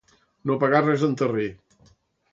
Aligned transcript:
No 0.51 0.55
pegar 0.63 0.81
res 0.87 1.05
en 1.11 1.15
terrer. 1.23 1.47